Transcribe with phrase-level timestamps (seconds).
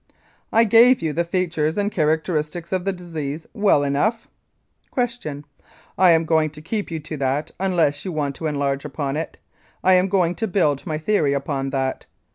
[0.51, 4.27] I gave you the features and characteristics of the disease well enough.
[4.95, 5.43] Q.
[5.95, 9.37] I am going to keep you to that unless you want to enlarge upon it.
[9.83, 12.07] I am going to build my theory upon that.